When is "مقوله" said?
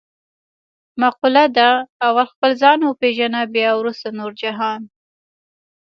1.01-1.45